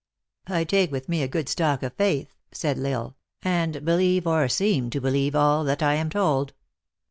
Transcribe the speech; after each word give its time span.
"I 0.47 0.63
take 0.63 0.91
with 0.91 1.07
me 1.07 1.21
a 1.21 1.27
good 1.27 1.47
stock 1.47 1.83
of 1.83 1.93
faith," 1.93 2.33
said 2.51 2.79
L 2.79 2.87
Isle," 2.87 3.17
and 3.43 3.85
believe, 3.85 4.25
or 4.25 4.47
seem 4.47 4.89
to 4.89 4.99
believe, 4.99 5.35
all 5.35 5.63
that 5.65 5.83
I 5.83 5.93
am 5.93 6.09
told. 6.09 6.53